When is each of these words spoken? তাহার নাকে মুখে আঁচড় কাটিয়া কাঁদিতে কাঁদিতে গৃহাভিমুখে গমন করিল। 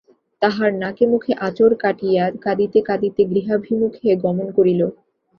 তাহার 0.41 0.71
নাকে 0.75 1.05
মুখে 1.07 1.31
আঁচড় 1.39 1.73
কাটিয়া 1.83 2.23
কাঁদিতে 2.43 2.79
কাঁদিতে 2.87 3.21
গৃহাভিমুখে 3.31 4.09
গমন 4.23 4.47
করিল। 4.57 4.81